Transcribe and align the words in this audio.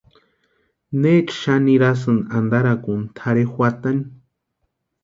¿Necha 1.01 1.33
xani 1.41 1.63
nirhasïni 1.65 2.27
antarakuni 2.37 3.05
tʼarhe 3.17 3.43
juatani? 3.53 4.03